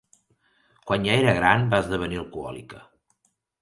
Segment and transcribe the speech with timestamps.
[0.87, 2.87] Quan ja era gran va esdevenir alcohòlica.